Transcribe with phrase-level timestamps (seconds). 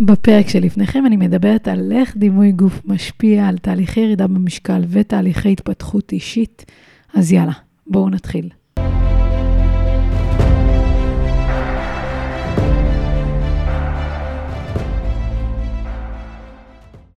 [0.00, 6.12] בפרק שלפניכם אני מדברת על איך דימוי גוף משפיע על תהליכי ירידה במשקל ותהליכי התפתחות
[6.12, 6.64] אישית.
[7.14, 7.52] אז יאללה,
[7.86, 8.48] בואו נתחיל.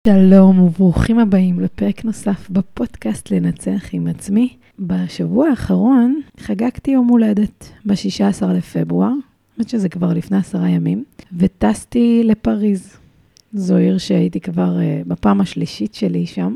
[0.06, 4.56] שלום וברוכים הבאים לפרק נוסף בפודקאסט לנצח עם עצמי.
[4.78, 9.12] בשבוע האחרון חגגתי יום הולדת, ב-16 לפברואר,
[9.56, 11.04] האמת שזה כבר לפני עשרה ימים,
[11.36, 12.96] וטסתי לפריז.
[13.52, 16.54] זו עיר שהייתי כבר uh, בפעם השלישית שלי שם,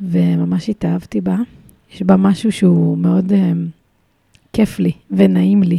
[0.00, 1.36] וממש התאהבתי בה.
[1.94, 3.34] יש בה משהו שהוא מאוד uh,
[4.52, 5.78] כיף לי ונעים לי.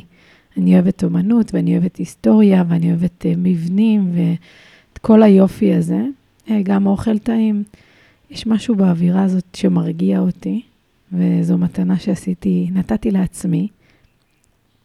[0.58, 6.06] אני אוהבת אומנות ואני אוהבת היסטוריה ואני אוהבת uh, מבנים ואת כל היופי הזה.
[6.48, 7.64] Uh, גם אוכל טעים.
[8.30, 10.62] יש משהו באווירה הזאת שמרגיע אותי,
[11.14, 13.68] וזו מתנה שעשיתי, נתתי לעצמי.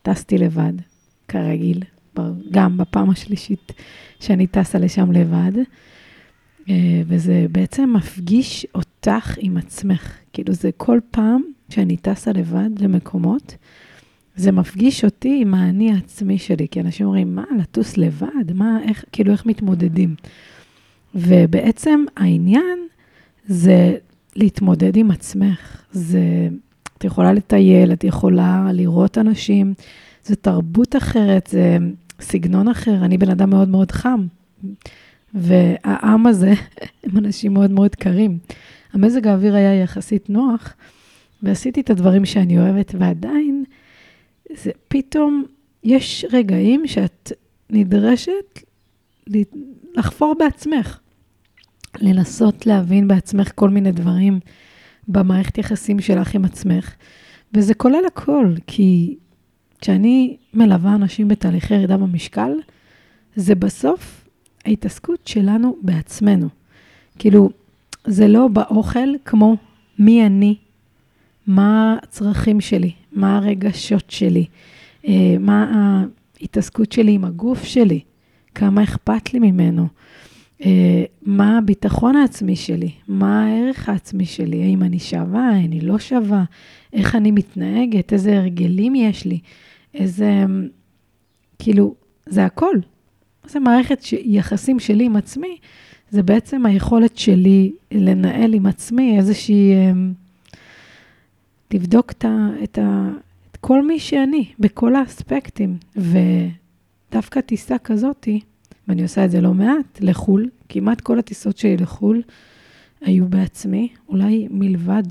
[0.02, 0.72] טסתי לבד,
[1.28, 1.82] כרגיל,
[2.50, 3.72] גם בפעם השלישית
[4.20, 5.52] שאני טסה לשם לבד,
[6.68, 10.18] אה, וזה בעצם מפגיש אותך עם עצמך.
[10.32, 13.56] כאילו זה כל פעם שאני טסה לבד למקומות,
[14.36, 18.52] זה מפגיש אותי עם האני העצמי שלי, כי אנשים אומרים, מה, לטוס לבד?
[18.54, 20.14] מה, איך, כאילו, איך מתמודדים?
[21.14, 22.78] ובעצם העניין
[23.46, 23.96] זה
[24.36, 25.82] להתמודד עם עצמך.
[25.92, 26.48] זה,
[26.98, 29.74] את יכולה לטייל, את יכולה לראות אנשים,
[30.28, 31.78] זה תרבות אחרת, זה
[32.20, 33.04] סגנון אחר.
[33.04, 34.26] אני בן אדם מאוד מאוד חם,
[35.34, 36.52] והעם הזה
[37.04, 38.38] הם אנשים מאוד מאוד קרים.
[38.92, 40.74] המזג האוויר היה יחסית נוח,
[41.42, 43.64] ועשיתי את הדברים שאני אוהבת, ועדיין,
[44.56, 45.44] זה פתאום,
[45.84, 47.32] יש רגעים שאת
[47.70, 48.58] נדרשת
[49.96, 50.98] לחפור בעצמך,
[52.00, 54.40] לנסות להבין בעצמך כל מיני דברים
[55.08, 56.94] במערכת יחסים שלך עם עצמך,
[57.54, 59.16] וזה כולל הכל, כי
[59.80, 62.52] כשאני מלווה אנשים בתהליכי ירידה במשקל,
[63.36, 64.24] זה בסוף
[64.64, 66.48] ההתעסקות שלנו בעצמנו.
[67.18, 67.50] כאילו,
[68.04, 69.56] זה לא באוכל כמו
[69.98, 70.56] מי אני,
[71.46, 74.44] מה הצרכים שלי, מה הרגשות שלי,
[75.08, 75.72] אה, מה
[76.40, 78.00] ההתעסקות שלי עם הגוף שלי,
[78.54, 79.86] כמה אכפת לי ממנו,
[80.64, 86.44] אה, מה הביטחון העצמי שלי, מה הערך העצמי שלי, האם אני שווה, אני לא שווה,
[86.92, 89.38] איך אני מתנהגת, איזה הרגלים יש לי.
[89.94, 90.44] איזה,
[91.58, 91.94] כאילו,
[92.26, 92.74] זה הכל.
[93.46, 95.58] זה מערכת יחסים שלי עם עצמי,
[96.10, 100.12] זה בעצם היכולת שלי לנהל עם עצמי איזושהי, אמ,
[101.74, 103.08] לבדוק את, ה, את, ה,
[103.50, 105.76] את כל מי שאני, בכל האספקטים.
[105.96, 108.40] ודווקא טיסה כזאתי,
[108.88, 112.22] ואני עושה את זה לא מעט, לחו"ל, כמעט כל הטיסות שלי לחו"ל
[113.00, 115.02] היו בעצמי, אולי מלבד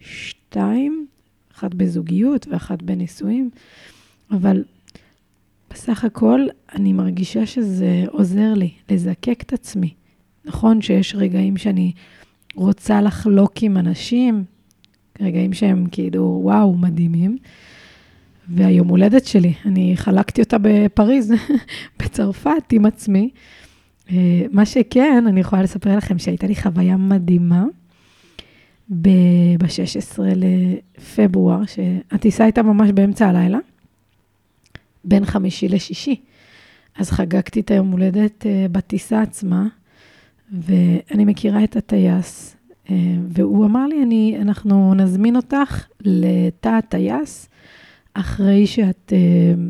[0.00, 1.06] שתיים,
[1.60, 3.50] אחת בזוגיות ואחת בנישואים,
[4.30, 4.64] אבל
[5.70, 6.40] בסך הכל
[6.74, 9.94] אני מרגישה שזה עוזר לי לזקק את עצמי.
[10.44, 11.92] נכון שיש רגעים שאני
[12.54, 14.44] רוצה לחלוק עם אנשים,
[15.20, 17.38] רגעים שהם כאילו, וואו, מדהימים.
[18.48, 21.32] והיום הולדת שלי, אני חלקתי אותה בפריז,
[21.98, 23.30] בצרפת, עם עצמי.
[24.10, 27.64] אה, מה שכן, אני יכולה לספר לכם שהייתה לי חוויה מדהימה.
[28.90, 33.58] ב-16 לפברואר, שהטיסה הייתה ממש באמצע הלילה,
[35.04, 36.20] בין חמישי לשישי.
[36.98, 39.66] אז חגגתי את היום הולדת uh, בטיסה עצמה,
[40.52, 42.56] ואני מכירה את הטייס,
[42.86, 42.90] uh,
[43.28, 47.48] והוא אמר לי, אני, אנחנו נזמין אותך לתא הטייס,
[48.14, 49.60] אחרי שאת, uh,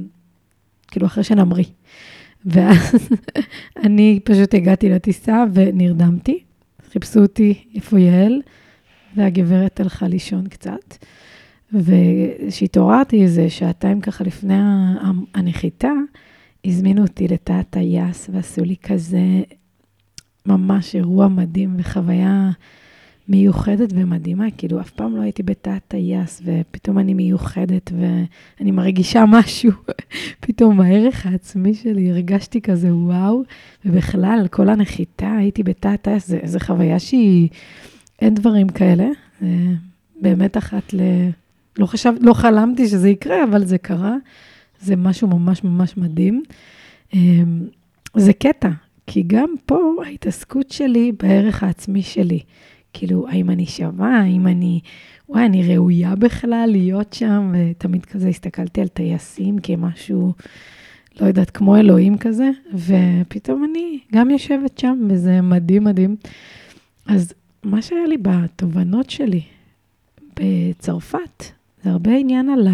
[0.88, 1.64] כאילו, אחרי שנמריא.
[2.44, 3.08] ואז
[3.84, 6.38] אני פשוט הגעתי לטיסה ונרדמתי,
[6.92, 8.42] חיפשו אותי, איפה יעל?
[9.16, 10.96] והגברת הלכה לישון קצת.
[11.72, 14.58] וכשהתעוררתי איזה שעתיים ככה לפני
[15.34, 15.92] הנחיתה,
[16.64, 19.42] הזמינו אותי לתא הטייס ועשו לי כזה
[20.46, 22.50] ממש אירוע מדהים וחוויה
[23.28, 29.72] מיוחדת ומדהימה, כאילו אף פעם לא הייתי בתא הטייס ופתאום אני מיוחדת ואני מרגישה משהו,
[30.40, 33.42] פתאום הערך העצמי שלי, הרגשתי כזה וואו,
[33.84, 37.48] ובכלל כל הנחיתה הייתי בתא הטייס, זו חוויה שהיא...
[38.20, 39.08] אין דברים כאלה.
[40.20, 41.00] באמת אחת ל...
[41.78, 44.16] לא חשב, לא חלמתי שזה יקרה, אבל זה קרה.
[44.80, 46.42] זה משהו ממש ממש מדהים.
[47.14, 47.66] אמ,
[48.16, 48.68] זה קטע,
[49.06, 52.40] כי גם פה ההתעסקות שלי בערך העצמי שלי.
[52.92, 54.80] כאילו, האם אני שווה, האם אני,
[55.28, 60.32] וואי, אני ראויה בכלל להיות שם, ותמיד כזה הסתכלתי על טייסים כמשהו,
[61.20, 66.16] לא יודעת, כמו אלוהים כזה, ופתאום אני גם יושבת שם, וזה מדהים מדהים.
[67.06, 69.42] אז מה שהיה לי בתובנות שלי
[70.36, 71.44] בצרפת,
[71.84, 72.68] זה הרבה עניין על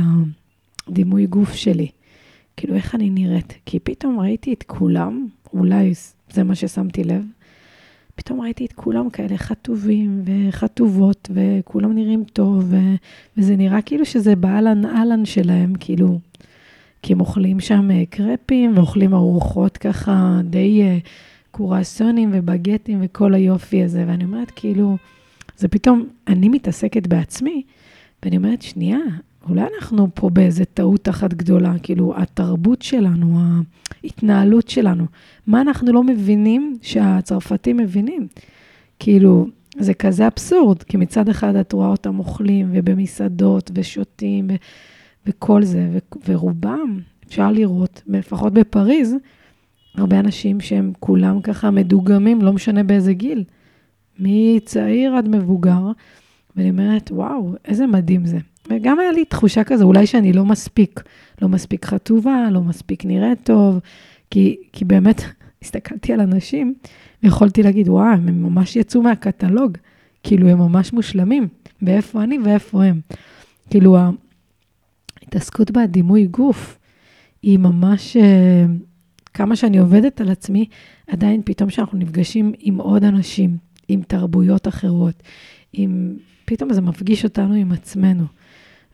[0.89, 1.89] הדימוי גוף שלי.
[2.57, 3.55] כאילו, איך אני נראית.
[3.67, 5.93] כי פתאום ראיתי את כולם, אולי
[6.31, 7.25] זה מה ששמתי לב.
[8.15, 12.73] פתאום ראיתי את כולם כאלה חטובים וחטובות, וכולם נראים טוב.
[13.37, 16.19] וזה נראה כאילו שזה באהלן אהלן שלהם, כאילו,
[17.03, 20.99] כי הם אוכלים שם אה, קרפים ואוכלים ארוחות ככה די אה,
[21.57, 24.97] קורסונים ובגטים וכל היופי הזה, ואני אומרת, כאילו,
[25.57, 27.63] זה פתאום, אני מתעסקת בעצמי,
[28.23, 28.99] ואני אומרת, שנייה,
[29.49, 33.41] אולי אנחנו פה באיזה טעות אחת גדולה, כאילו, התרבות שלנו,
[34.05, 35.05] ההתנהלות שלנו,
[35.47, 38.27] מה אנחנו לא מבינים שהצרפתים מבינים?
[38.99, 39.47] כאילו,
[39.79, 44.57] זה כזה אבסורד, כי מצד אחד את רואה אותם אוכלים, ובמסעדות, ושותים, ו-
[45.27, 49.17] וכל זה, ו- ורובם, אפשר לראות, לפחות בפריז,
[49.97, 53.45] הרבה אנשים שהם כולם ככה מדוגמים, לא משנה באיזה גיל,
[54.19, 55.91] מצעיר עד מבוגר,
[56.57, 58.39] ואני אומרת, וואו, איזה מדהים זה.
[58.71, 61.03] וגם היה לי תחושה כזו, אולי שאני לא מספיק,
[61.43, 63.79] לא מספיק חטובה, לא מספיק נראית טוב,
[64.31, 65.23] כי, כי באמת
[65.63, 66.75] הסתכלתי על אנשים
[67.23, 69.79] ויכולתי להגיד, וואו, הם ממש יצאו מהקטלוג,
[70.23, 71.49] כאילו, הם ממש מושלמים,
[71.83, 73.01] ואיפה אני ואיפה הם.
[73.71, 73.97] כאילו,
[75.23, 76.79] ההתעסקות בדימוי גוף
[77.43, 78.67] היא ממש, אה,
[79.37, 80.67] כמה שאני עובדת על עצמי,
[81.07, 83.57] עדיין פתאום כשאנחנו נפגשים עם עוד אנשים,
[83.89, 85.23] עם תרבויות אחרות,
[85.73, 88.25] עם, פתאום זה מפגיש אותנו עם עצמנו.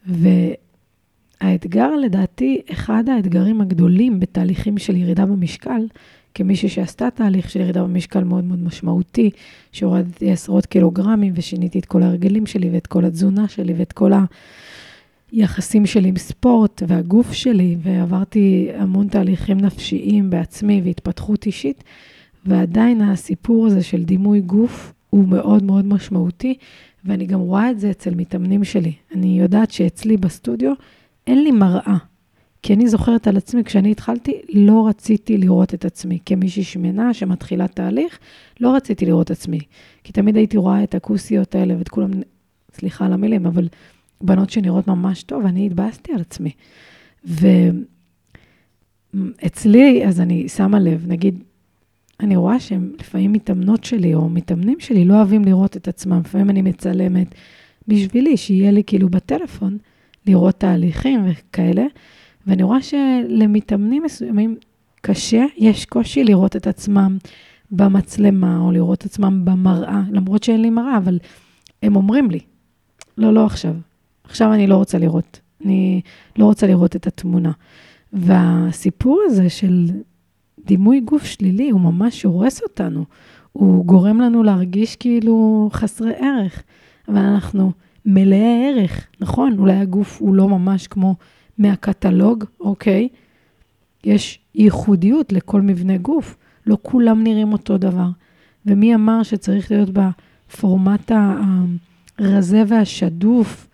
[0.07, 5.87] והאתגר, לדעתי, אחד האתגרים הגדולים בתהליכים של ירידה במשקל,
[6.35, 9.31] כמישהי שעשתה תהליך של ירידה במשקל מאוד מאוד משמעותי,
[9.73, 14.13] שהורדתי עשרות קילוגרמים ושיניתי את כל ההרגלים שלי ואת כל התזונה שלי ואת כל
[15.33, 21.85] היחסים שלי עם ספורט והגוף שלי, ועברתי המון תהליכים נפשיים בעצמי והתפתחות אישית,
[22.47, 26.55] ועדיין הסיפור הזה של דימוי גוף הוא מאוד מאוד משמעותי,
[27.05, 28.93] ואני גם רואה את זה אצל מתאמנים שלי.
[29.15, 30.73] אני יודעת שאצלי בסטודיו
[31.27, 31.97] אין לי מראה.
[32.63, 36.19] כי אני זוכרת על עצמי, כשאני התחלתי, לא רציתי לראות את עצמי.
[36.27, 38.19] כמישהי שמנה שמתחילה תהליך,
[38.61, 39.59] לא רציתי לראות עצמי.
[40.05, 42.11] כי תמיד הייתי רואה את הכוסיות האלה ואת כולם,
[42.73, 43.69] סליחה על המילים, אבל
[44.23, 46.51] בנות שנראות ממש טוב, אני התבאסתי על עצמי.
[49.15, 51.43] ואצלי, אז אני שמה לב, נגיד,
[52.21, 56.21] אני רואה שהם לפעמים מתאמנות שלי או מתאמנים שלי לא אוהבים לראות את עצמם.
[56.25, 57.35] לפעמים אני מצלמת
[57.89, 59.79] בשבילי, שיהיה לי כאילו בטלפון
[60.27, 61.85] לראות תהליכים וכאלה,
[62.47, 64.57] ואני רואה שלמתאמנים מסוימים
[65.01, 67.19] קשה, יש קושי לראות את עצמם
[67.71, 71.19] במצלמה או לראות את עצמם במראה, למרות שאין לי מראה, אבל
[71.83, 72.39] הם אומרים לי,
[73.19, 73.75] לא, לא עכשיו.
[74.33, 75.41] עכשיו אני לא רוצה לראות.
[75.65, 76.01] אני
[76.37, 77.53] לא רוצה לראות את התמונה.
[78.13, 79.91] והסיפור הזה של
[80.65, 83.05] דימוי גוף שלילי, הוא ממש הורס אותנו.
[83.53, 86.63] הוא גורם לנו להרגיש כאילו חסרי ערך,
[87.09, 87.73] אבל אנחנו
[88.07, 89.59] מלאי ערך, נכון?
[89.59, 91.15] אולי הגוף הוא לא ממש כמו
[91.59, 93.09] מהקטלוג, אוקיי?
[94.05, 96.37] יש ייחודיות לכל מבנה גוף,
[96.67, 98.09] לא כולם נראים אותו דבר.
[98.67, 101.13] ומי אמר שצריך להיות בפורמט
[102.19, 103.69] הרזה והשדוף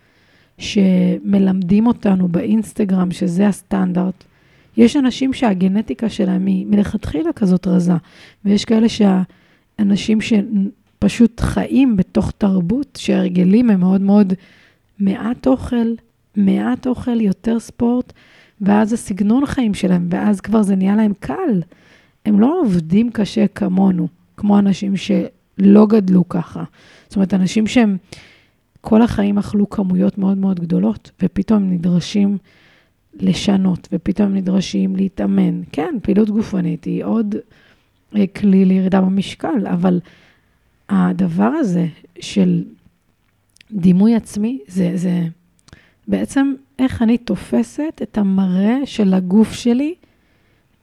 [0.59, 4.23] שמלמדים אותנו באינסטגרם, שזה הסטנדרט,
[4.77, 7.93] יש אנשים שהגנטיקה שלהם היא מלכתחילה כזאת רזה,
[8.45, 14.33] ויש כאלה שהאנשים שפשוט חיים בתוך תרבות, שההרגלים הם מאוד מאוד
[14.99, 15.93] מעט אוכל,
[16.35, 18.13] מעט אוכל, יותר ספורט,
[18.61, 21.61] ואז הסגנון חיים שלהם, ואז כבר זה נהיה להם קל.
[22.25, 24.07] הם לא עובדים קשה כמונו,
[24.37, 26.63] כמו אנשים שלא גדלו ככה.
[27.07, 27.97] זאת אומרת, אנשים שהם
[28.81, 32.37] כל החיים אכלו כמויות מאוד מאוד גדולות, ופתאום נדרשים
[33.13, 35.61] לשנות, ופתאום נדרשים להתאמן.
[35.71, 37.35] כן, פעילות גופנית היא עוד
[38.15, 39.99] אה, כלי לירידה במשקל, אבל
[40.89, 41.87] הדבר הזה
[42.19, 42.63] של
[43.71, 45.23] דימוי עצמי, זה, זה
[46.07, 49.95] בעצם איך אני תופסת את המראה של הגוף שלי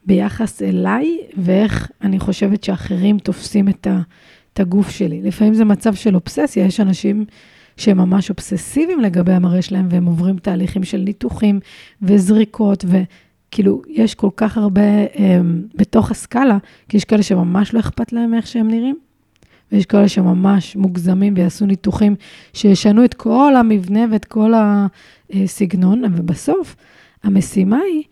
[0.07, 4.01] ביחס אליי, ואיך אני חושבת שאחרים תופסים את, ה,
[4.53, 5.23] את הגוף שלי.
[5.23, 7.25] לפעמים זה מצב של אובססיה, יש אנשים
[7.77, 11.61] שהם ממש אובססיביים לגבי המראה שלהם, והם עוברים תהליכים של ניתוחים
[12.03, 14.83] וזריקות, וכאילו, יש כל כך הרבה
[15.15, 18.97] הם, בתוך הסקאלה, כי יש כאלה שממש לא אכפת להם מאיך שהם נראים,
[19.73, 22.15] ויש כאלה שממש מוגזמים ויעשו ניתוחים
[22.53, 24.53] שישנו את כל המבנה ואת כל
[25.35, 26.77] הסגנון, ובסוף,
[27.25, 28.03] המשימה היא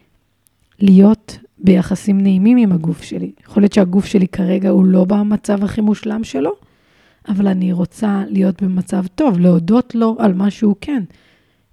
[0.81, 3.33] להיות ביחסים נעימים עם הגוף שלי.
[3.45, 6.53] יכול להיות שהגוף שלי כרגע הוא לא במצב הכי מושלם שלו,
[7.29, 11.03] אבל אני רוצה להיות במצב טוב, להודות לו על מה שהוא כן.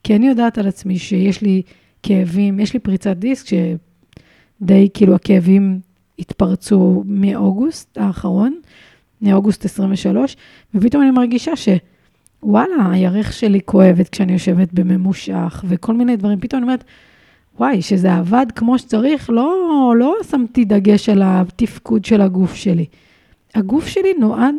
[0.04, 1.62] כי אני יודעת על עצמי שיש לי
[2.04, 5.80] כאבים, יש לי פריצת דיסק שדי כאילו הכאבים
[6.20, 8.60] התפרצו מאוגוסט האחרון,
[9.22, 10.38] מאוגוסט 23,
[10.76, 16.40] ופתאום אני מרגישה שוואלה, הירך שלי כואבת כשאני יושבת בממושך וכל מיני דברים.
[16.40, 16.84] פתאום אני אומרת,
[17.60, 22.86] וואי, שזה עבד כמו שצריך, לא, לא שמתי דגש על התפקוד של הגוף שלי.
[23.56, 24.56] הגוף שלי נועד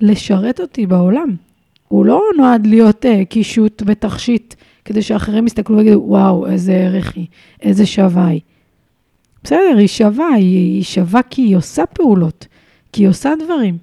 [0.00, 1.36] לשרת אותי בעולם.
[1.88, 7.26] הוא לא נועד להיות uh, קישוט ותכשיט, כדי שאחרים יסתכלו ויגידו, וואו, איזה ערך היא,
[7.62, 8.40] איזה שווה היא.
[9.44, 12.46] בסדר, היא שווה, היא, היא שווה כי היא עושה פעולות,
[12.92, 13.78] כי היא עושה דברים.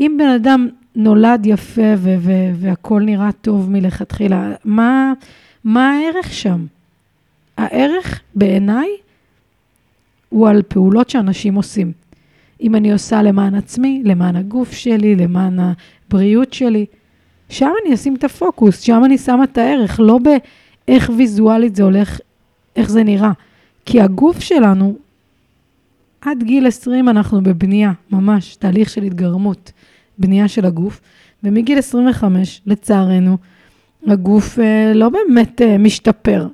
[0.00, 5.12] אם בן אדם נולד יפה ו- ו- והכול נראה טוב מלכתחילה, מה,
[5.64, 6.66] מה הערך שם?
[7.56, 8.88] הערך בעיניי
[10.28, 11.92] הוא על פעולות שאנשים עושים.
[12.60, 16.86] אם אני עושה למען עצמי, למען הגוף שלי, למען הבריאות שלי,
[17.48, 22.20] שם אני אשים את הפוקוס, שם אני שמה את הערך, לא באיך ויזואלית זה הולך,
[22.76, 23.32] איך זה נראה.
[23.86, 24.96] כי הגוף שלנו,
[26.20, 29.72] עד גיל 20 אנחנו בבנייה, ממש, תהליך של התגרמות,
[30.18, 31.00] בנייה של הגוף,
[31.44, 33.36] ומגיל 25, לצערנו,
[34.06, 36.48] הגוף אה, לא באמת אה, משתפר.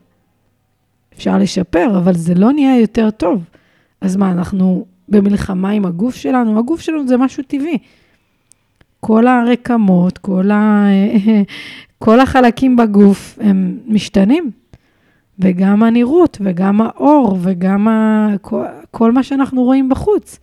[1.15, 3.45] אפשר לשפר, אבל זה לא נהיה יותר טוב.
[4.01, 6.59] אז מה, אנחנו במלחמה עם הגוף שלנו?
[6.59, 7.79] הגוף שלנו זה משהו טבעי.
[9.01, 10.87] כל הרקמות, כל, ה...
[12.05, 14.51] כל החלקים בגוף הם משתנים.
[15.39, 18.29] וגם הנראות, וגם האור, וגם ה...
[18.91, 20.39] כל מה שאנחנו רואים בחוץ.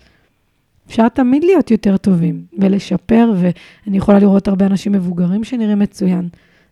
[0.88, 6.30] אפשר תמיד להיות יותר טובים ולשפר, ואני יכולה לראות הרבה אנשים מבוגרים שנראים מצוין.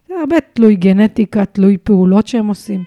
[0.08, 2.84] זה הרבה תלוי גנטיקה, תלוי פעולות שהם עושים.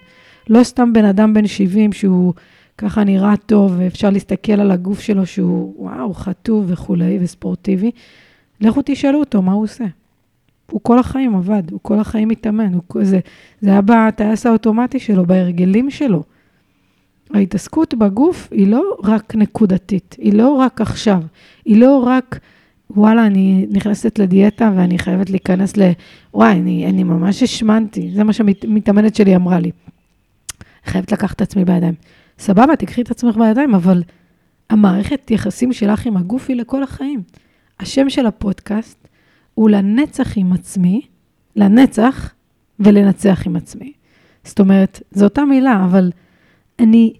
[0.49, 2.33] לא סתם בן אדם בן 70 שהוא
[2.77, 7.91] ככה נראה טוב, ואפשר להסתכל על הגוף שלו שהוא, וואו, חטוב וכולי, וספורטיבי.
[8.61, 9.85] לכו תשאלו אותו מה הוא עושה.
[10.71, 13.19] הוא כל החיים עבד, הוא כל החיים מתאמן, הוא, זה,
[13.61, 16.23] זה היה בטייס האוטומטי שלו, בהרגלים שלו.
[17.33, 21.21] ההתעסקות בגוף היא לא רק נקודתית, היא לא רק עכשיו,
[21.65, 22.39] היא לא רק,
[22.89, 25.91] וואלה, אני נכנסת לדיאטה ואני חייבת להיכנס ל...
[26.33, 29.71] וואי, אני, אני ממש השמנתי, זה מה שהמתאמנת שלי אמרה לי.
[30.85, 31.93] חייבת לקחת את עצמי בידיים.
[32.39, 34.03] סבבה, תקחי את עצמך בידיים, אבל
[34.69, 37.23] המערכת יחסים שלך עם הגוף היא לכל החיים.
[37.79, 39.07] השם של הפודקאסט
[39.53, 41.01] הוא לנצח עם עצמי,
[41.55, 42.33] לנצח
[42.79, 43.93] ולנצח עם עצמי.
[44.43, 46.11] זאת אומרת, זו אותה מילה, אבל
[46.79, 47.13] אני,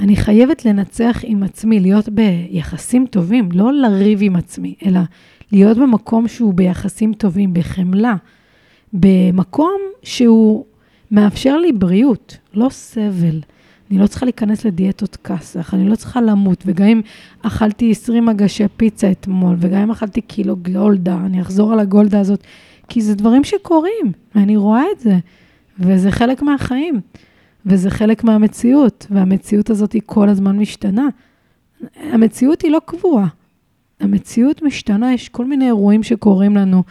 [0.00, 5.00] אני חייבת לנצח עם עצמי, להיות ביחסים טובים, לא לריב עם עצמי, אלא
[5.52, 8.14] להיות במקום שהוא ביחסים טובים, בחמלה,
[8.92, 10.64] במקום שהוא
[11.10, 13.40] מאפשר לי בריאות, לא סבל.
[13.90, 17.00] אני לא צריכה להיכנס לדיאטות כסח, אני לא צריכה למות, וגם אם
[17.42, 22.44] אכלתי 20 מגשי פיצה אתמול, וגם אם אכלתי קילו גולדה, אני אחזור על הגולדה הזאת,
[22.88, 25.18] כי זה דברים שקורים, ואני רואה את זה,
[25.78, 27.00] וזה חלק מהחיים,
[27.66, 31.08] וזה חלק מהמציאות, והמציאות הזאת היא כל הזמן משתנה.
[31.96, 33.26] המציאות היא לא קבועה,
[34.00, 36.82] המציאות משתנה, יש כל מיני אירועים שקורים לנו,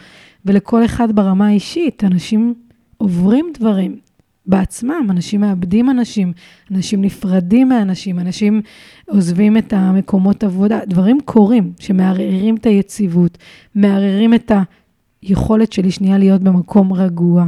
[0.44, 2.54] ולכל אחד ברמה האישית, אנשים
[2.96, 4.09] עוברים דברים.
[4.46, 6.32] בעצמם, אנשים מאבדים אנשים,
[6.70, 8.62] אנשים נפרדים מאנשים, אנשים
[9.08, 13.38] עוזבים את המקומות עבודה, דברים קורים שמערערים את היציבות,
[13.74, 14.52] מערערים את
[15.22, 17.44] היכולת שלי שנייה להיות במקום רגוע,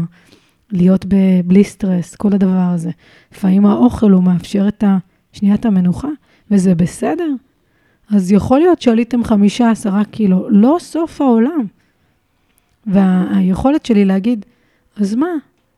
[0.72, 1.04] להיות
[1.46, 2.90] בלי סטרס, כל הדבר הזה.
[3.32, 4.84] לפעמים האוכל הוא מאפשר את
[5.32, 6.08] שניית המנוחה,
[6.50, 7.28] וזה בסדר.
[8.11, 11.66] אז יכול להיות שעליתם חמישה, עשרה קילו, לא סוף העולם.
[12.87, 14.44] והיכולת שלי להגיד,
[14.96, 15.26] אז מה,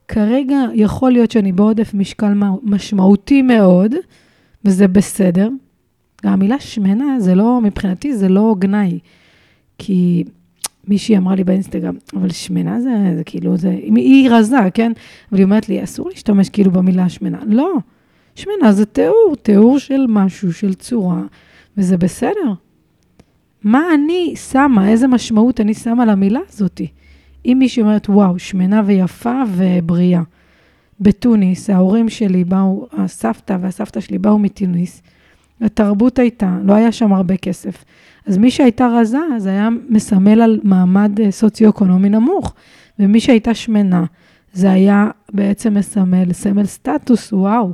[0.08, 2.32] כרגע יכול להיות שאני בעודף משקל
[2.62, 3.94] משמעותי מאוד,
[4.64, 5.48] וזה בסדר.
[6.24, 8.98] המילה שמנה, זה לא, מבחינתי זה לא גנאי.
[9.78, 10.24] כי
[10.88, 14.92] מישהי אמרה לי באינסטגרם, אבל שמנה זה, זה כאילו, זה, היא רזה, כן?
[15.30, 17.38] אבל היא אומרת לי, אסור להשתמש כאילו במילה שמנה.
[17.46, 17.74] לא,
[18.34, 21.22] שמנה זה תיאור, תיאור של משהו, של צורה,
[21.76, 22.52] וזה בסדר.
[23.64, 26.86] מה אני שמה, איזה משמעות אני שמה למילה הזאתי?
[27.46, 30.22] אם מישהי אומרת, וואו, שמנה ויפה ובריאה.
[31.00, 35.02] בתוניס, ההורים שלי באו, הסבתא והסבתא שלי באו מתוניס,
[35.60, 37.84] התרבות הייתה, לא היה שם הרבה כסף.
[38.26, 42.54] אז מי שהייתה רזה, זה היה מסמל על מעמד אה, סוציו-אקונומי נמוך,
[42.98, 44.04] ומי שהייתה שמנה,
[44.52, 47.72] זה היה בעצם מסמל, סמל סטטוס, וואו,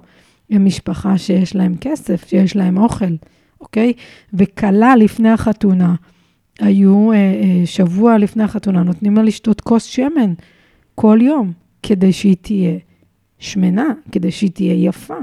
[0.51, 0.67] הם
[1.17, 3.15] שיש להם כסף, שיש להם אוכל,
[3.61, 3.93] אוקיי?
[4.35, 5.95] וכלה לפני החתונה,
[6.61, 10.33] היו אה, אה, שבוע לפני החתונה, נותנים לה לשתות כוס שמן
[10.95, 11.53] כל יום,
[11.83, 12.79] כדי שהיא תהיה
[13.39, 15.17] שמנה, כדי שהיא תהיה יפה.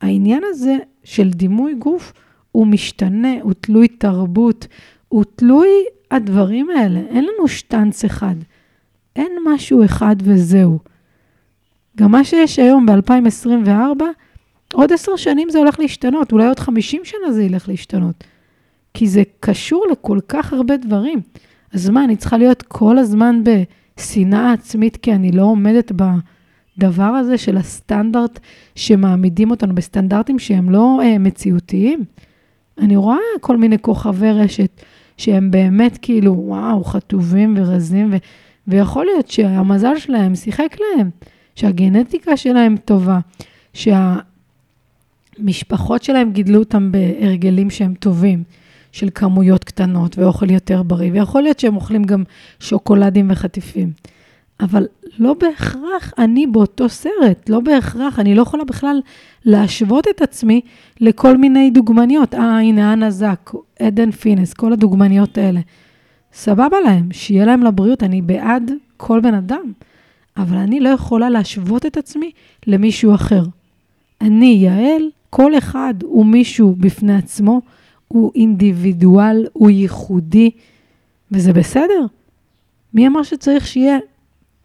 [0.00, 2.12] העניין הזה של דימוי גוף
[2.52, 4.66] הוא משתנה, הוא תלוי תרבות,
[5.08, 5.68] הוא תלוי
[6.10, 7.00] הדברים האלה.
[7.00, 8.34] אין לנו שטנץ אחד.
[9.16, 10.78] אין משהו אחד וזהו.
[11.96, 14.02] גם מה שיש היום ב-2024,
[14.72, 18.24] עוד עשר שנים זה הולך להשתנות, אולי עוד חמישים שנה זה ילך להשתנות.
[18.94, 21.20] כי זה קשור לכל כך הרבה דברים.
[21.72, 25.92] אז מה, אני צריכה להיות כל הזמן בשנאה עצמית כי אני לא עומדת
[26.78, 28.40] הדבר הזה של הסטנדרט
[28.74, 32.04] שמעמידים אותנו בסטנדרטים שהם לא uh, מציאותיים.
[32.78, 34.80] אני רואה כל מיני כוכבי רשת
[35.16, 38.16] שהם באמת כאילו, וואו, חטובים ורזים, ו,
[38.68, 41.10] ויכול להיות שהמזל שלהם שיחק להם,
[41.54, 43.18] שהגנטיקה שלהם טובה,
[45.38, 48.42] שהמשפחות שלהם גידלו אותם בהרגלים שהם טובים.
[48.94, 52.24] של כמויות קטנות ואוכל יותר בריא, ויכול להיות שהם אוכלים גם
[52.60, 53.92] שוקולדים וחטיפים.
[54.60, 54.86] אבל
[55.18, 59.00] לא בהכרח אני באותו סרט, לא בהכרח, אני לא יכולה בכלל
[59.44, 60.60] להשוות את עצמי
[61.00, 62.34] לכל מיני דוגמניות.
[62.34, 65.60] אה, הנה אנה זק, עדן פינס, כל הדוגמניות האלה.
[66.32, 69.72] סבבה להם, שיהיה להם לבריאות, אני בעד כל בן אדם,
[70.36, 72.30] אבל אני לא יכולה להשוות את עצמי
[72.66, 73.42] למישהו אחר.
[74.20, 77.60] אני, יעל, כל אחד הוא מישהו בפני עצמו,
[78.08, 80.50] הוא אינדיבידואל, הוא ייחודי,
[81.30, 82.06] וזה בסדר.
[82.94, 83.98] מי אמר שצריך שיהיה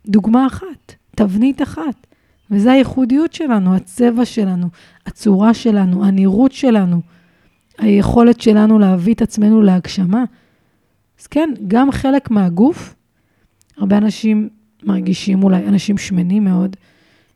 [0.08, 2.08] דוגמה אחת, תבנית אחת?
[2.52, 4.68] וזו הייחודיות שלנו, הצבע שלנו,
[5.06, 7.02] הצורה שלנו, הנראות שלנו,
[7.78, 10.24] היכולת שלנו להביא את עצמנו להגשמה.
[11.20, 12.96] אז כן, גם חלק מהגוף,
[13.78, 14.50] הרבה אנשים
[14.84, 16.76] מרגישים, אולי אנשים שמנים מאוד,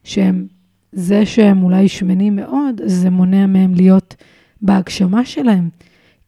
[0.03, 0.47] שהם,
[0.91, 4.15] זה שהם אולי שמנים מאוד, זה מונע מהם להיות
[4.61, 5.69] בהגשמה שלהם.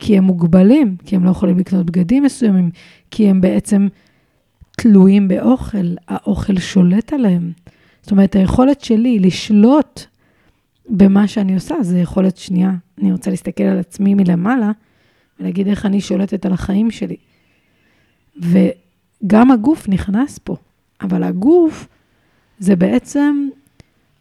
[0.05, 2.69] כי הם מוגבלים, כי הם לא יכולים לקנות בגדים מסוימים,
[3.11, 3.87] כי הם בעצם
[4.71, 7.51] תלויים באוכל, האוכל שולט עליהם.
[8.01, 10.01] זאת אומרת, היכולת שלי לשלוט
[10.89, 12.71] במה שאני עושה, זה יכולת שנייה.
[13.01, 14.71] אני רוצה להסתכל על עצמי מלמעלה
[15.39, 17.17] ולהגיד איך אני שולטת על החיים שלי.
[18.37, 20.55] וגם הגוף נכנס פה,
[21.01, 21.87] אבל הגוף
[22.59, 23.47] זה בעצם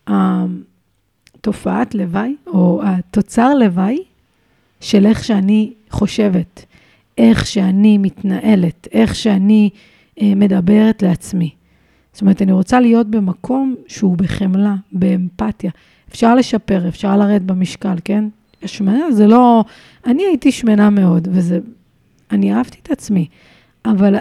[0.07, 4.05] התופעת לוואי, או התוצר לוואי
[4.85, 6.65] של איך שאני חושבת,
[7.19, 9.71] איך שאני מתנהלת, איך שאני
[10.21, 11.51] אה, מדברת לעצמי.
[12.13, 15.71] זאת אומרת, אני רוצה להיות במקום שהוא בחמלה, באמפתיה.
[16.09, 18.25] אפשר לשפר, אפשר לרדת במשקל, כן?
[18.63, 19.65] השמנה זה לא...
[20.07, 21.59] אני הייתי שמנה מאוד, וזה...
[22.31, 23.27] אני אהבתי את עצמי,
[23.85, 24.17] אבל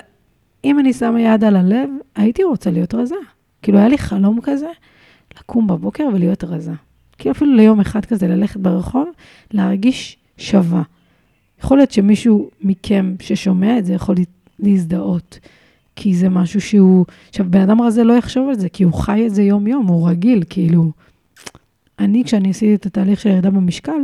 [0.64, 3.16] אם אני שמה יד על הלב, הייתי רוצה להיות רזה.
[3.62, 4.70] כאילו, היה לי חלום כזה,
[5.40, 6.74] לקום בבוקר ולהיות רזה.
[7.18, 9.10] כאילו, אפילו ליום אחד כזה, ללכת ברחוב,
[9.52, 10.82] להרגיש שווה.
[11.64, 14.16] יכול להיות שמישהו מכם ששומע את זה יכול
[14.60, 15.40] להזדהות,
[15.96, 17.06] כי זה משהו שהוא...
[17.30, 20.10] עכשיו, בן אדם רזה לא יחשוב על זה, כי הוא חי את זה יום-יום, הוא
[20.10, 20.92] רגיל, כאילו...
[22.00, 24.02] אני, כשאני עשיתי את התהליך של ירידה במשקל,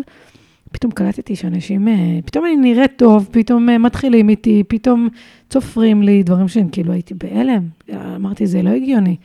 [0.72, 5.08] פתאום קלטתי שאנשים, אה, פתאום אני נראית טוב, פתאום אה, מתחילים איתי, פתאום
[5.50, 7.64] צופרים לי דברים שהם כאילו הייתי בהלם.
[8.16, 9.16] אמרתי, זה לא הגיוני.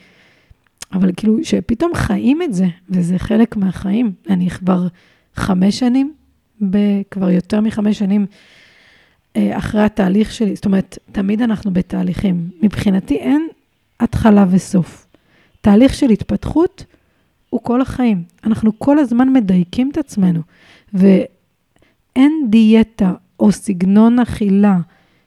[0.92, 4.12] אבל כאילו, שפתאום חיים את זה, וזה חלק מהחיים.
[4.30, 4.86] אני כבר
[5.34, 6.12] חמש שנים
[7.10, 8.26] כבר יותר מחמש שנים
[9.36, 12.50] אה, אחרי התהליך שלי, זאת אומרת, תמיד אנחנו בתהליכים.
[12.62, 13.48] מבחינתי אין
[14.00, 15.06] התחלה וסוף.
[15.60, 16.84] תהליך של התפתחות
[17.50, 18.22] הוא כל החיים.
[18.44, 20.40] אנחנו כל הזמן מדייקים את עצמנו,
[20.94, 24.78] ואין דיאטה או סגנון אכילה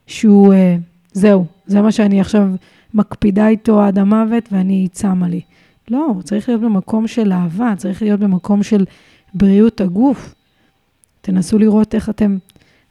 [0.08, 0.78] שהוא, אה,
[1.13, 2.48] זהו, זה מה שאני עכשיו
[2.94, 5.42] מקפידה איתו עד המוות ואני צמה לי.
[5.92, 8.86] לא, צריך להיות במקום של אהבה, צריך להיות במקום של
[9.34, 10.36] בריאות הגוף.
[11.28, 12.38] תנסו לראות איך אתם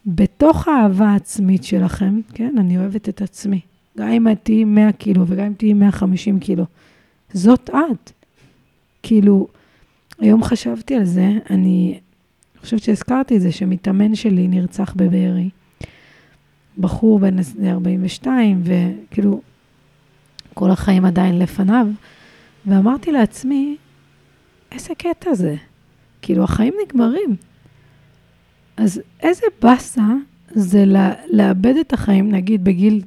[0.07, 3.61] בתוך האהבה העצמית שלכם, כן, אני אוהבת את עצמי.
[3.99, 6.65] גם אם את תהיי 100 קילו וגם אם תהיי 150 קילו.
[7.33, 8.13] זאת את.
[9.03, 9.47] כאילו,
[10.19, 11.99] היום חשבתי על זה, אני
[12.61, 15.51] חושבת שהזכרתי את זה, שמתאמן שלי נרצח בבארי.
[16.79, 19.41] בחור בן 42, וכאילו,
[20.55, 21.87] כל החיים עדיין לפניו,
[22.67, 23.77] ואמרתי לעצמי,
[24.73, 25.55] איזה קטע זה?
[26.23, 27.37] כאילו, החיים נגמרים.
[28.77, 30.07] אז איזה באסה
[30.51, 30.85] זה
[31.31, 33.03] לאבד את החיים, נגיד, בגיל,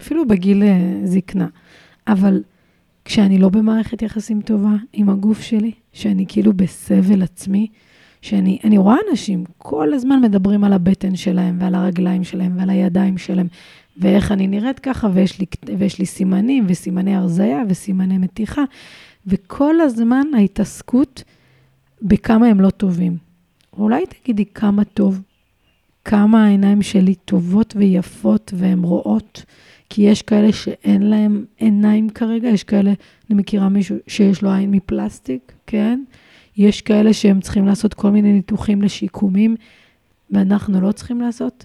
[0.00, 1.46] אפילו בגיל אה, זקנה.
[2.06, 2.42] אבל
[3.04, 7.66] כשאני לא במערכת יחסים טובה עם הגוף שלי, שאני כאילו בסבל עצמי,
[8.22, 13.18] שאני אני רואה אנשים כל הזמן מדברים על הבטן שלהם ועל הרגליים שלהם ועל הידיים
[13.18, 13.46] שלהם,
[13.96, 15.46] ואיך אני נראית ככה, ויש לי,
[15.78, 18.64] ויש לי סימנים וסימני הרזייה וסימני מתיחה,
[19.26, 21.24] וכל הזמן ההתעסקות
[22.02, 23.27] בכמה הם לא טובים.
[23.78, 25.22] אולי תגידי כמה טוב,
[26.04, 29.44] כמה העיניים שלי טובות ויפות והן רואות,
[29.90, 32.92] כי יש כאלה שאין להם עיניים כרגע, יש כאלה,
[33.30, 36.00] אני מכירה מישהו שיש לו עין מפלסטיק, כן?
[36.56, 39.56] יש כאלה שהם צריכים לעשות כל מיני ניתוחים לשיקומים,
[40.30, 41.64] ואנחנו לא צריכים לעשות.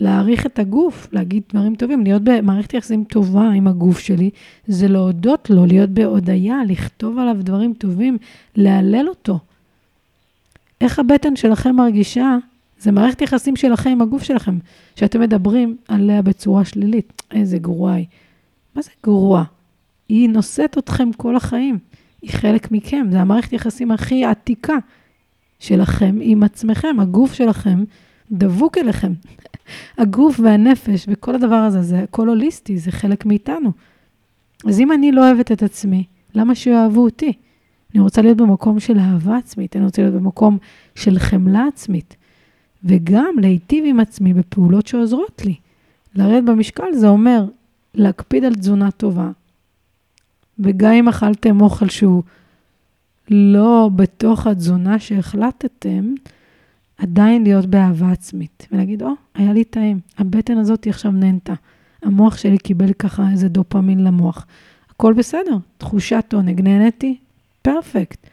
[0.00, 4.30] להעריך את הגוף, להגיד דברים טובים, להיות במערכת יחסים טובה עם הגוף שלי,
[4.66, 8.18] זה להודות לו, להיות בהודיה, לכתוב עליו דברים טובים,
[8.56, 9.38] להלל אותו.
[10.80, 12.36] איך הבטן שלכם מרגישה,
[12.78, 14.58] זה מערכת יחסים שלכם עם הגוף שלכם,
[14.96, 17.22] שאתם מדברים עליה בצורה שלילית.
[17.30, 18.06] איזה גרוע היא.
[18.74, 19.44] מה זה גרוע?
[20.08, 21.78] היא נושאת אתכם כל החיים.
[22.22, 24.76] היא חלק מכם, זה המערכת יחסים הכי עתיקה
[25.58, 27.00] שלכם עם עצמכם.
[27.00, 27.84] הגוף שלכם
[28.32, 29.12] דבוק אליכם.
[29.98, 33.72] הגוף והנפש וכל הדבר הזה, זה הכל הוליסטי, זה חלק מאיתנו.
[34.66, 37.32] אז אם אני לא אוהבת את עצמי, למה שיאהבו אותי?
[37.94, 40.58] אני רוצה להיות במקום של אהבה עצמית, אני רוצה להיות במקום
[40.94, 42.16] של חמלה עצמית,
[42.84, 45.54] וגם להיטיב עם עצמי בפעולות שעוזרות לי.
[46.14, 47.44] לרדת במשקל זה אומר
[47.94, 49.30] להקפיד על תזונה טובה,
[50.58, 52.22] וגם אם אכלתם אוכל שהוא
[53.30, 56.14] לא בתוך התזונה שהחלטתם,
[56.98, 61.54] עדיין להיות באהבה עצמית, ולהגיד, או, oh, היה לי טעים, הבטן הזאת עכשיו נהנתה.
[62.02, 64.46] המוח שלי קיבל ככה איזה דופמין למוח.
[64.90, 67.16] הכל בסדר, תחושת עונג, נהניתי,
[67.68, 68.26] פרפקט.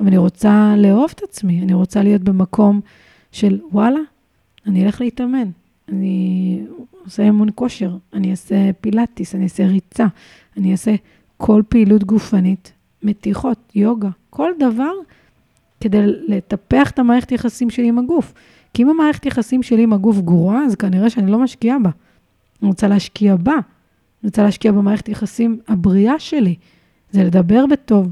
[0.00, 2.80] אבל אני רוצה לאהוב את עצמי, אני רוצה להיות במקום
[3.32, 4.00] של וואלה,
[4.66, 5.48] אני אלך להתאמן,
[5.88, 6.60] אני
[7.04, 10.06] עושה אימון כושר, אני אעשה פילאטיס, אני אעשה ריצה,
[10.56, 10.94] אני אעשה
[11.36, 14.92] כל פעילות גופנית, מתיחות, יוגה, כל דבר
[15.80, 18.34] כדי לטפח את המערכת יחסים שלי עם הגוף.
[18.74, 21.90] כי אם המערכת יחסים שלי עם הגוף גרועה, אז כנראה שאני לא משקיעה בה.
[22.62, 23.52] אני רוצה להשקיע בה.
[23.52, 26.54] אני רוצה להשקיע במערכת יחסים הבריאה שלי.
[27.10, 28.08] זה לדבר בטוב,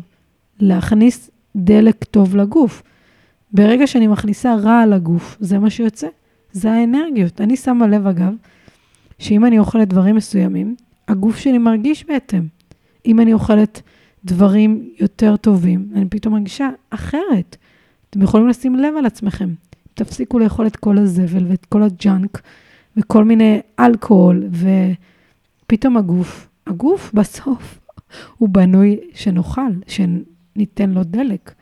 [0.63, 2.83] להכניס דלק טוב לגוף.
[3.53, 6.07] ברגע שאני מכניסה רע לגוף, זה מה שיוצא.
[6.53, 7.41] זה האנרגיות.
[7.41, 8.35] אני שמה לב, אגב,
[9.19, 10.77] שאם אני אוכלת דברים מסוימים,
[11.09, 12.47] הגוף שלי מרגיש בהתאם.
[13.07, 13.83] אם אני אוכלת
[14.25, 17.57] דברים יותר טובים, אני פתאום מרגישה אחרת.
[18.11, 19.49] אתם יכולים לשים לב על עצמכם.
[19.95, 22.43] תפסיקו לאכול את כל הזבל ואת כל הג'אנק
[22.97, 24.45] וכל מיני אלכוהול,
[25.67, 27.79] ופתאום הגוף, הגוף בסוף
[28.39, 29.73] הוא בנוי שנאכל,
[30.55, 31.55] שניתן לו דלק.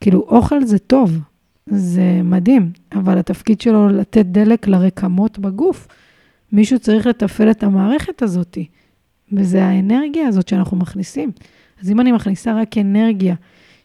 [0.00, 1.18] כאילו, אוכל זה טוב,
[1.66, 5.88] זה מדהים, אבל התפקיד שלו לתת דלק לרקמות בגוף.
[6.52, 8.66] מישהו צריך לתפעל את המערכת הזאתי.
[9.32, 11.32] וזה האנרגיה הזאת שאנחנו מכניסים.
[11.82, 13.34] אז אם אני מכניסה רק אנרגיה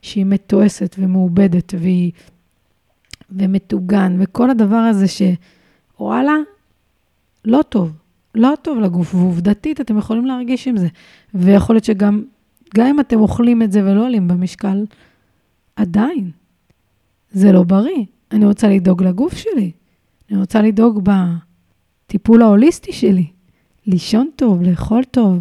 [0.02, 2.12] שהיא מתועסת ומעובדת והיא...
[3.32, 6.36] ומטוגן, וכל הדבר הזה שוואלה,
[7.46, 7.92] לא טוב,
[8.36, 10.88] לא טוב לגוף, ועובדתית אתם יכולים להרגיש עם זה.
[11.34, 12.24] ויכול להיות שגם,
[12.76, 14.86] גם אם אתם אוכלים את זה ולא עולים במשקל,
[15.76, 16.32] עדיין,
[17.32, 18.06] זה לא בריא.
[18.32, 19.72] אני רוצה לדאוג לגוף שלי,
[20.30, 21.10] אני רוצה לדאוג
[22.06, 23.28] בטיפול ההוליסטי שלי.
[23.88, 25.40] לישון טוב, לאכול טוב,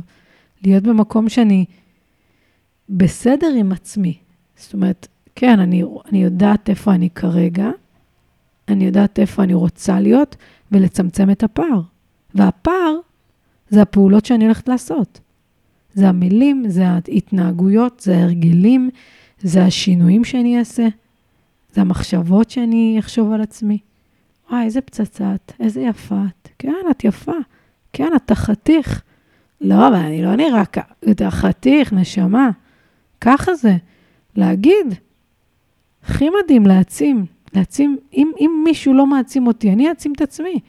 [0.64, 1.64] להיות במקום שאני
[2.88, 4.18] בסדר עם עצמי.
[4.56, 7.70] זאת אומרת, כן, אני, אני יודעת איפה אני כרגע,
[8.68, 10.36] אני יודעת איפה אני רוצה להיות,
[10.72, 11.80] ולצמצם את הפער.
[12.34, 12.96] והפער
[13.68, 15.20] זה הפעולות שאני הולכת לעשות.
[15.98, 18.90] זה המילים, זה ההתנהגויות, זה ההרגלים,
[19.40, 20.88] זה השינויים שאני אעשה,
[21.72, 23.78] זה המחשבות שאני אחשוב על עצמי.
[24.50, 26.48] וואי, איזה פצצה את, איזה יפה את.
[26.58, 27.32] כן, את יפה.
[27.92, 29.02] כן, אתה חתיך.
[29.60, 30.92] לא, אבל אני לא נראה ככה.
[31.10, 32.50] אתה חתיך, נשמה.
[33.20, 33.76] ככה זה.
[34.36, 34.86] להגיד,
[36.04, 37.26] הכי מדהים, להעצים.
[37.54, 40.60] להעצים, אם, אם מישהו לא מעצים אותי, אני אעצים את עצמי.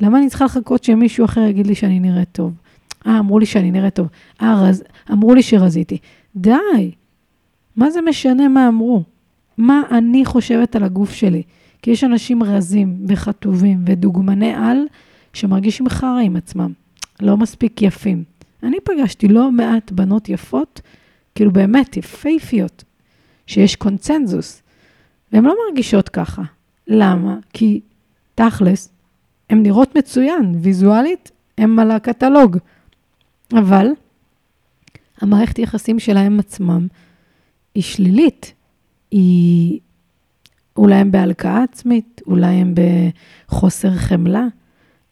[0.00, 2.52] למה אני צריכה לחכות שמישהו אחר יגיד לי שאני נראית טוב?
[3.08, 4.08] אה, אמרו לי שאני נראית טוב.
[4.42, 4.84] אה, רז...
[5.12, 5.98] אמרו לי שרזיתי.
[6.36, 6.90] די.
[7.76, 9.02] מה זה משנה מה אמרו?
[9.58, 11.42] מה אני חושבת על הגוף שלי?
[11.82, 14.78] כי יש אנשים רזים וחטובים ודוגמני על
[15.32, 16.72] שמרגישים חרא עם עצמם,
[17.20, 18.24] לא מספיק יפים.
[18.62, 20.80] אני פגשתי לא מעט בנות יפות,
[21.34, 22.84] כאילו באמת יפייפיות,
[23.46, 24.62] שיש קונצנזוס,
[25.32, 26.42] והן לא מרגישות ככה.
[26.86, 27.36] למה?
[27.52, 27.80] כי
[28.34, 28.92] תכלס,
[29.50, 32.56] הן נראות מצוין, ויזואלית, הן על הקטלוג.
[33.52, 33.86] אבל
[35.20, 36.86] המערכת יחסים שלהם עצמם
[37.74, 38.54] היא שלילית.
[39.10, 39.80] היא,
[40.76, 42.74] אולי הם בהלקאה עצמית, אולי הם
[43.48, 44.46] בחוסר חמלה.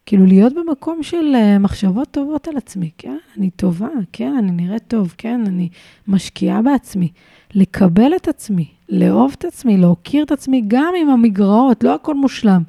[0.07, 4.83] כאילו להיות במקום של אה, מחשבות טובות על עצמי, כן, אני טובה, כן, אני נראית
[4.88, 5.68] טוב, כן, אני
[6.09, 7.09] משקיעה בעצמי.
[7.55, 12.62] לקבל את עצמי, לאהוב את עצמי, להוקיר את עצמי, גם עם המגרעות, לא הכל מושלם.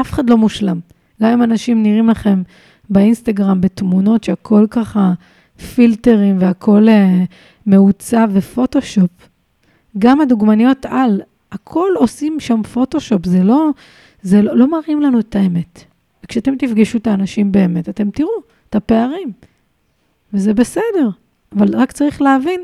[0.00, 0.80] אף אחד לא מושלם.
[1.22, 2.42] גם אם אנשים נראים לכם
[2.90, 5.12] באינסטגרם בתמונות שהכל ככה
[5.74, 7.26] פילטרים והכל uh,
[7.66, 9.10] מעוצב ופוטושופ,
[9.98, 11.22] גם הדוגמניות על,
[11.52, 13.70] הכל עושים שם פוטושופ, זה לא,
[14.22, 15.84] זה לא, לא מראים לנו את האמת.
[16.24, 18.30] וכשאתם תפגשו את האנשים באמת, אתם תראו
[18.70, 19.32] את הפערים.
[20.32, 21.10] וזה בסדר,
[21.52, 22.60] אבל רק צריך להבין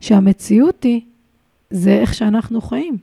[0.00, 1.00] שהמציאות היא,
[1.70, 2.96] זה איך שאנחנו חיים,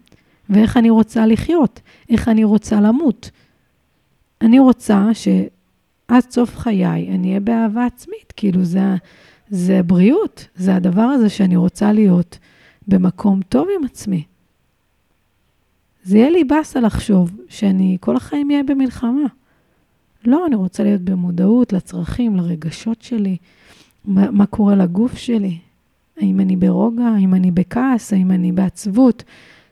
[0.49, 3.31] ואיך אני רוצה לחיות, איך אני רוצה למות.
[4.41, 5.13] אני רוצה
[6.09, 8.95] שעד סוף חיי אני אהיה באהבה עצמית, כאילו זה,
[9.49, 12.37] זה בריאות, זה הדבר הזה שאני רוצה להיות
[12.87, 14.23] במקום טוב עם עצמי.
[16.03, 19.27] זה יהיה לי באסה לחשוב שאני כל החיים אהיה במלחמה.
[20.25, 23.37] לא, אני רוצה להיות במודעות לצרכים, לרגשות שלי,
[24.05, 25.57] מה, מה קורה לגוף שלי?
[26.17, 27.03] האם אני ברוגע?
[27.03, 28.13] האם אני בכעס?
[28.13, 29.23] האם אני בעצבות?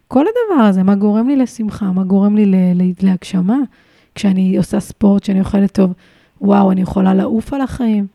[0.07, 1.91] כל הדבר הזה, מה גורם לי לשמחה?
[1.91, 3.57] מה גורם לי להגשמה?
[4.15, 5.93] כשאני עושה ספורט, כשאני אוכלת טוב,
[6.41, 8.07] וואו, אני יכולה לעוף על החיים.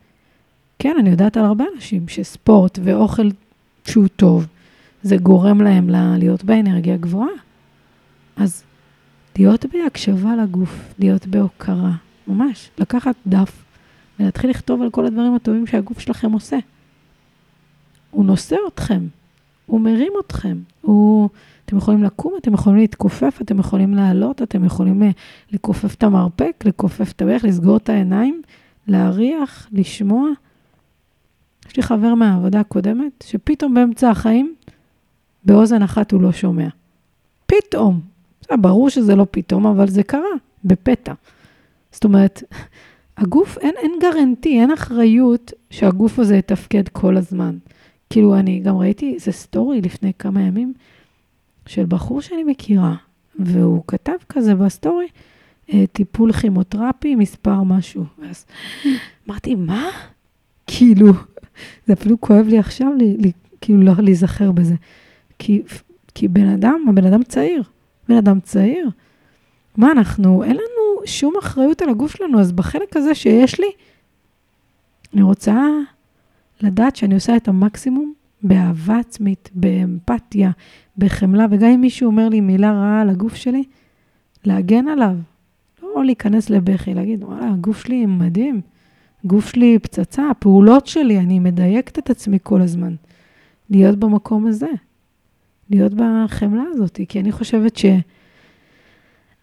[0.79, 3.29] כן, אני יודעת על הרבה אנשים שספורט ואוכל
[3.85, 4.47] שהוא טוב,
[5.03, 7.29] זה גורם להם להיות באנרגיה גבוהה.
[8.35, 8.63] אז
[9.37, 11.91] להיות בהקשבה לגוף, להיות בהוקרה,
[12.27, 13.63] ממש, לקחת דף
[14.19, 16.57] ולהתחיל לכתוב על כל הדברים הטובים שהגוף שלכם עושה.
[18.11, 19.07] הוא נושא אתכם,
[19.65, 21.29] הוא מרים אתכם, הוא...
[21.73, 25.09] אתם יכולים לקום, אתם יכולים להתכופף, אתם יכולים לעלות, אתם יכולים אה,
[25.51, 28.41] לכופף את המרפק, לכופף את הברך, לסגור את העיניים,
[28.87, 30.29] להריח, לשמוע.
[31.67, 34.55] יש לי חבר מהעבודה הקודמת, שפתאום באמצע החיים,
[35.45, 36.67] באוזן אחת הוא לא שומע.
[37.45, 38.01] פתאום.
[38.51, 40.33] ברור שזה לא פתאום, אבל זה קרה,
[40.65, 41.13] בפתע.
[41.91, 42.43] זאת אומרת,
[43.17, 47.57] הגוף, אין, אין guarantee, אין אחריות שהגוף הזה יתפקד כל הזמן.
[48.09, 50.73] כאילו, אני גם ראיתי איזה סטורי לפני כמה ימים
[51.65, 52.95] של בחור שאני מכירה,
[53.39, 55.07] והוא כתב כזה בסטורי,
[55.73, 58.03] אה, טיפול כימותרפי, מספר משהו.
[58.19, 58.45] ואז
[59.27, 59.89] אמרתי, מה?
[60.67, 61.13] כאילו,
[61.87, 64.75] זה אפילו כואב לי עכשיו, לי, לי, כאילו, לא להיזכר בזה.
[65.39, 65.61] כי,
[66.15, 67.63] כי בן אדם, הבן אדם צעיר,
[68.09, 68.89] בן אדם צעיר.
[69.77, 73.67] מה, אנחנו, אין לנו שום אחריות על הגוף שלנו, אז בחלק הזה שיש לי,
[75.13, 75.67] אני רוצה
[76.61, 80.51] לדעת שאני עושה את המקסימום באהבה עצמית, באמפתיה,
[80.97, 83.63] בחמלה, וגם אם מישהו אומר לי מילה רעה על הגוף שלי,
[84.45, 85.15] להגן עליו.
[85.83, 88.61] לא להיכנס לבכי, להגיד, וואלה, הגוף שלי מדהים,
[89.25, 92.95] גוף שלי פצצה, הפעולות שלי, אני מדייקת את עצמי כל הזמן.
[93.69, 94.69] להיות במקום הזה,
[95.69, 97.79] להיות בחמלה הזאת, כי אני חושבת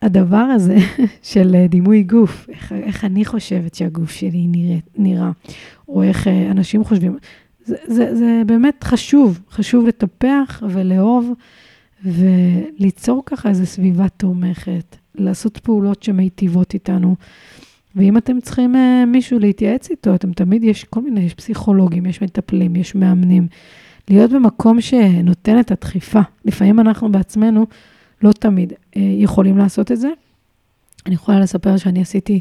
[0.03, 0.77] שהדבר הזה
[1.23, 5.31] של דימוי גוף, איך, איך אני חושבת שהגוף שלי נראה, נראה,
[5.89, 7.17] או איך אנשים חושבים,
[7.71, 11.33] זה, זה, זה באמת חשוב, חשוב לטפח ולאהוב
[12.05, 17.17] וליצור ככה איזו סביבה תומכת, לעשות פעולות שמיטיבות איתנו.
[17.97, 22.23] ואם אתם צריכים uh, מישהו להתייעץ איתו, אתם תמיד, יש כל מיני, יש פסיכולוגים, יש
[22.23, 23.47] מטפלים, יש מאמנים.
[24.09, 26.21] להיות במקום שנותן את הדחיפה.
[26.45, 27.67] לפעמים אנחנו בעצמנו
[28.23, 30.09] לא תמיד uh, יכולים לעשות את זה.
[31.07, 32.41] אני יכולה לספר שאני עשיתי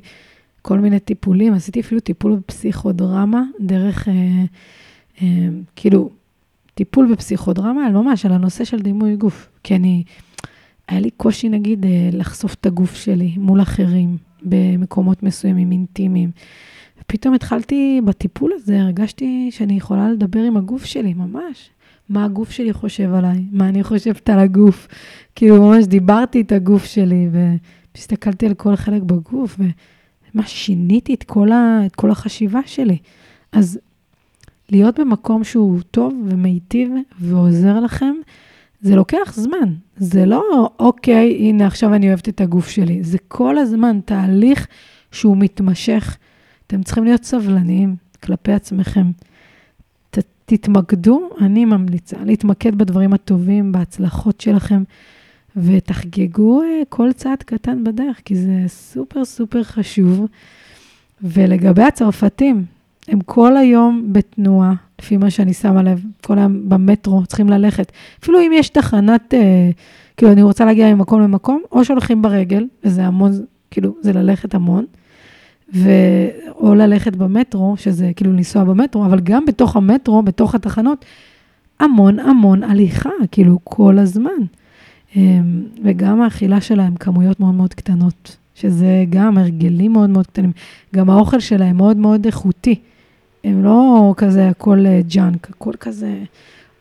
[0.61, 4.07] כל מיני טיפולים, עשיתי אפילו טיפול בפסיכודרמה דרך...
[4.07, 4.11] Uh,
[5.75, 6.09] כאילו,
[6.79, 9.49] טיפול בפסיכודרמה, ממש על הנושא של דימוי גוף.
[9.63, 10.03] כי אני,
[10.87, 16.31] היה לי קושי, נגיד, אה, לחשוף את הגוף שלי מול אחרים במקומות מסוימים, אינטימיים.
[17.01, 21.69] ופתאום התחלתי, בטיפול הזה, הרגשתי שאני יכולה לדבר עם הגוף שלי, ממש.
[22.09, 24.87] מה הגוף שלי חושב עליי, מה אני חושבת על הגוף.
[25.35, 27.29] כאילו, ממש דיברתי את הגוף שלי,
[27.95, 32.97] והסתכלתי על כל חלק בגוף, וממש שיניתי את כל, ה, את כל החשיבה שלי.
[33.51, 33.79] אז
[34.71, 38.15] להיות במקום שהוא טוב ומיטיב ועוזר לכם,
[38.81, 39.73] זה לוקח זמן.
[39.97, 43.03] זה לא, אוקיי, הנה, עכשיו אני אוהבת את הגוף שלי.
[43.03, 44.67] זה כל הזמן תהליך
[45.11, 46.17] שהוא מתמשך.
[46.67, 49.11] אתם צריכים להיות סבלניים כלפי עצמכם.
[50.11, 54.83] ת, תתמקדו, אני ממליצה, להתמקד בדברים הטובים, בהצלחות שלכם,
[55.55, 60.25] ותחגגו אה, כל צעד קטן בדרך, כי זה סופר סופר חשוב.
[61.23, 62.65] ולגבי הצרפתים,
[63.11, 67.91] הם כל היום בתנועה, לפי מה שאני שמה לב, כל היום במטרו, צריכים ללכת.
[68.23, 69.69] אפילו אם יש תחנת, אה,
[70.17, 73.31] כאילו, אני רוצה להגיע ממקום למקום, או שהולכים ברגל, וזה המון,
[73.71, 74.85] כאילו, זה ללכת המון,
[75.73, 75.89] ו...
[76.55, 81.05] או ללכת במטרו, שזה כאילו לנסוע במטרו, אבל גם בתוך המטרו, בתוך התחנות,
[81.79, 84.29] המון המון הליכה, כאילו, כל הזמן.
[85.17, 85.39] אה,
[85.83, 90.51] וגם האכילה שלהם, כמויות מאוד מאוד קטנות, שזה גם הרגלים מאוד מאוד קטנים.
[90.95, 92.75] גם האוכל שלהם מאוד מאוד איכותי.
[93.43, 96.23] הם לא כזה הכל ג'אנק, אה, הכל כזה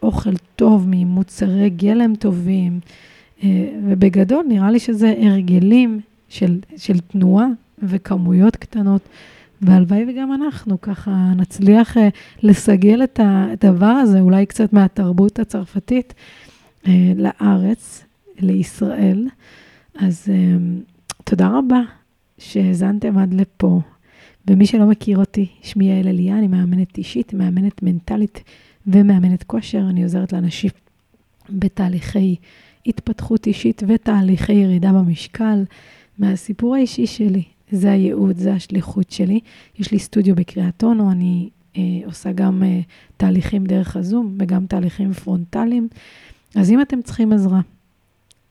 [0.02, 2.80] אוכל טוב ממוצרי גלם טובים.
[3.42, 7.46] אה, ובגדול, נראה לי שזה הרגלים של, של תנועה
[7.78, 9.02] וכמויות קטנות.
[9.62, 12.00] והלוואי וגם אנחנו ככה נצליח uh,
[12.42, 16.14] לסגל את הדבר הזה, אולי קצת מהתרבות הצרפתית,
[17.16, 18.04] לארץ,
[18.38, 19.28] לישראל.
[19.98, 20.28] אז
[21.24, 21.80] תודה רבה
[22.38, 23.80] שהאזנתם עד לפה.
[24.48, 28.42] ומי שלא מכיר אותי, שמי יעל אליה, אני מאמנת אישית, מאמנת מנטלית
[28.86, 29.86] ומאמנת כושר.
[29.90, 30.70] אני עוזרת לאנשים
[31.50, 32.36] בתהליכי
[32.86, 35.64] התפתחות אישית ותהליכי ירידה במשקל.
[36.18, 39.40] מהסיפור האישי שלי, זה הייעוד, זה השליחות שלי.
[39.78, 42.80] יש לי סטודיו בקריאת אונו, אני אה, עושה גם אה,
[43.16, 45.88] תהליכים דרך הזום וגם תהליכים פרונטליים.
[46.54, 47.60] אז אם אתם צריכים עזרה,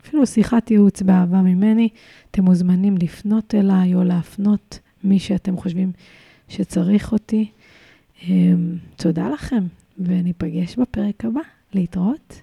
[0.01, 1.89] אפילו שיחת ייעוץ באהבה ממני,
[2.31, 5.91] אתם מוזמנים לפנות אליי או להפנות מי שאתם חושבים
[6.49, 7.51] שצריך אותי.
[8.23, 9.63] אמ, תודה לכם,
[9.99, 11.41] וניפגש בפרק הבא.
[11.73, 12.41] להתראות.